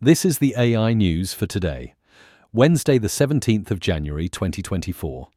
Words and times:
This 0.00 0.26
is 0.26 0.40
the 0.40 0.54
AI 0.58 0.92
news 0.92 1.32
for 1.32 1.46
today, 1.46 1.94
Wednesday, 2.52 2.98
the 2.98 3.08
17th 3.08 3.70
of 3.70 3.80
January 3.80 4.28
2024. 4.28 5.28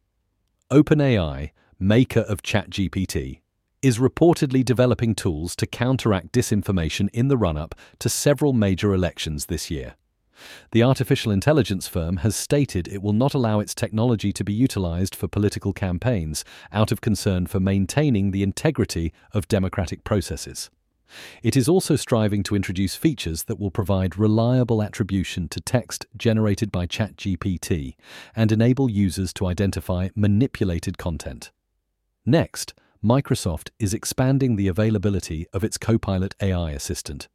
OpenAI, 0.70 1.52
maker 1.78 2.20
of 2.20 2.42
ChatGPT, 2.42 3.40
is 3.80 3.98
reportedly 3.98 4.62
developing 4.62 5.14
tools 5.14 5.56
to 5.56 5.66
counteract 5.66 6.32
disinformation 6.32 7.08
in 7.14 7.28
the 7.28 7.38
run 7.38 7.56
up 7.56 7.74
to 8.00 8.10
several 8.10 8.52
major 8.52 8.92
elections 8.92 9.46
this 9.46 9.70
year. 9.70 9.94
The 10.72 10.82
artificial 10.82 11.32
intelligence 11.32 11.88
firm 11.88 12.18
has 12.18 12.36
stated 12.36 12.86
it 12.86 13.00
will 13.00 13.14
not 13.14 13.32
allow 13.32 13.60
its 13.60 13.74
technology 13.74 14.30
to 14.30 14.44
be 14.44 14.52
utilized 14.52 15.14
for 15.14 15.26
political 15.26 15.72
campaigns 15.72 16.44
out 16.70 16.92
of 16.92 17.00
concern 17.00 17.46
for 17.46 17.60
maintaining 17.60 18.30
the 18.30 18.42
integrity 18.42 19.14
of 19.32 19.48
democratic 19.48 20.04
processes. 20.04 20.68
It 21.42 21.56
is 21.56 21.68
also 21.68 21.96
striving 21.96 22.42
to 22.44 22.56
introduce 22.56 22.96
features 22.96 23.44
that 23.44 23.58
will 23.58 23.70
provide 23.70 24.18
reliable 24.18 24.82
attribution 24.82 25.48
to 25.48 25.60
text 25.60 26.06
generated 26.16 26.70
by 26.70 26.86
ChatGPT 26.86 27.94
and 28.34 28.52
enable 28.52 28.90
users 28.90 29.32
to 29.34 29.46
identify 29.46 30.08
manipulated 30.14 30.98
content. 30.98 31.50
Next, 32.26 32.74
Microsoft 33.02 33.70
is 33.78 33.94
expanding 33.94 34.56
the 34.56 34.68
availability 34.68 35.46
of 35.54 35.64
its 35.64 35.78
Copilot 35.78 36.34
AI 36.40 36.72
assistant. 36.72 37.28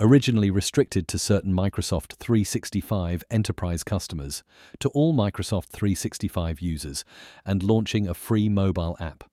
Originally 0.00 0.50
restricted 0.50 1.06
to 1.06 1.18
certain 1.18 1.52
Microsoft 1.52 2.14
365 2.14 3.22
enterprise 3.30 3.84
customers, 3.84 4.42
to 4.80 4.88
all 4.88 5.14
Microsoft 5.14 5.66
365 5.66 6.60
users, 6.60 7.04
and 7.44 7.62
launching 7.62 8.08
a 8.08 8.14
free 8.14 8.48
mobile 8.48 8.96
app. 8.98 9.24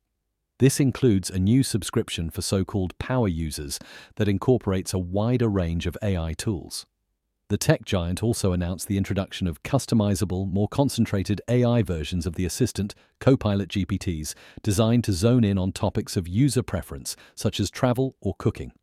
This 0.60 0.82
includes 0.82 1.30
a 1.30 1.40
new 1.40 1.64
subscription 1.64 2.30
for 2.30 2.42
so 2.42 2.66
called 2.66 2.98
power 3.00 3.30
users 3.30 3.80
that 4.18 4.28
incorporates 4.28 4.94
a 4.94 5.00
wider 5.00 5.48
range 5.48 5.88
of 5.88 5.98
AI 6.04 6.34
tools. 6.34 6.86
The 7.48 7.58
tech 7.58 7.86
giant 7.86 8.22
also 8.22 8.52
announced 8.52 8.88
the 8.88 8.98
introduction 8.98 9.48
of 9.48 9.64
customizable, 9.64 10.52
more 10.52 10.68
concentrated 10.68 11.42
AI 11.48 11.82
versions 11.82 12.28
of 12.28 12.36
the 12.36 12.46
assistant, 12.46 12.94
Copilot 13.20 13.70
GPTs, 13.70 14.36
designed 14.62 15.06
to 15.06 15.14
zone 15.14 15.46
in 15.46 15.58
on 15.58 15.72
topics 15.72 16.18
of 16.18 16.28
user 16.28 16.62
preference, 16.62 17.16
such 17.36 17.60
as 17.62 17.72
travel 17.72 18.18
or 18.20 18.36
cooking. 18.38 18.74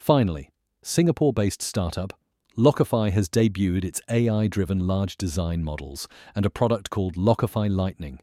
Finally, 0.00 0.50
Singapore 0.82 1.32
based 1.32 1.62
startup 1.62 2.12
Locofy 2.58 3.12
has 3.12 3.28
debuted 3.28 3.84
its 3.84 4.02
AI 4.10 4.48
driven 4.48 4.80
large 4.80 5.16
design 5.16 5.62
models 5.62 6.08
and 6.34 6.44
a 6.44 6.50
product 6.50 6.90
called 6.90 7.14
Locofy 7.14 7.70
Lightning 7.70 8.18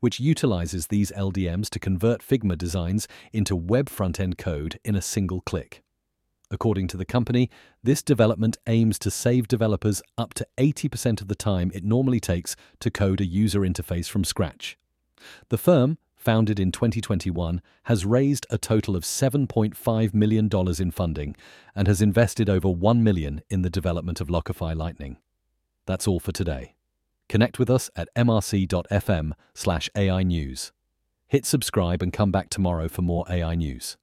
which 0.00 0.20
utilizes 0.20 0.86
these 0.86 1.12
LDMs 1.12 1.68
to 1.70 1.78
convert 1.78 2.22
Figma 2.22 2.56
designs 2.56 3.08
into 3.32 3.56
web 3.56 3.88
front 3.88 4.20
end 4.20 4.38
code 4.38 4.78
in 4.84 4.94
a 4.94 5.02
single 5.02 5.40
click. 5.40 5.82
According 6.50 6.88
to 6.88 6.96
the 6.96 7.04
company, 7.04 7.50
this 7.82 8.02
development 8.02 8.56
aims 8.66 8.98
to 9.00 9.10
save 9.10 9.48
developers 9.48 10.02
up 10.16 10.32
to 10.34 10.46
80% 10.56 11.20
of 11.20 11.28
the 11.28 11.34
time 11.34 11.70
it 11.74 11.84
normally 11.84 12.20
takes 12.20 12.56
to 12.80 12.90
code 12.90 13.20
a 13.20 13.26
user 13.26 13.60
interface 13.60 14.08
from 14.08 14.24
scratch. 14.24 14.78
The 15.50 15.58
firm, 15.58 15.98
founded 16.16 16.58
in 16.58 16.72
2021, 16.72 17.60
has 17.84 18.06
raised 18.06 18.46
a 18.50 18.58
total 18.58 18.96
of 18.96 19.04
$7.5 19.04 20.14
million 20.14 20.48
in 20.78 20.90
funding 20.90 21.36
and 21.74 21.86
has 21.86 22.00
invested 22.00 22.48
over 22.48 22.70
1 22.70 23.02
million 23.04 23.42
in 23.50 23.62
the 23.62 23.70
development 23.70 24.20
of 24.20 24.28
Locofy 24.28 24.74
Lightning. 24.74 25.18
That's 25.86 26.08
all 26.08 26.20
for 26.20 26.32
today. 26.32 26.74
Connect 27.28 27.58
with 27.58 27.68
us 27.68 27.90
at 27.94 28.08
mrc.fm 28.16 29.32
slash 29.54 29.90
AI 29.94 30.22
News. 30.22 30.72
Hit 31.26 31.44
subscribe 31.44 32.02
and 32.02 32.10
come 32.10 32.32
back 32.32 32.48
tomorrow 32.48 32.88
for 32.88 33.02
more 33.02 33.26
AI 33.28 33.54
news. 33.54 33.98